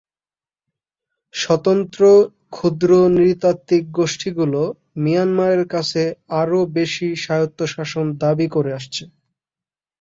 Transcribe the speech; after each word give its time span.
সশস্ত্র 1.33 2.01
ক্ষুদ্র 2.51 2.89
নৃতাত্ত্বিক 3.15 3.83
গোষ্ঠীগুলো 3.91 4.61
মিয়ানমারের 4.97 5.63
কাছে 5.73 6.03
আরও 6.41 6.59
বেশি 6.77 7.07
স্বায়ত্তশাসন 7.23 8.05
দাবি 8.21 8.47
করে 8.55 8.71
আসছে। 8.73 9.03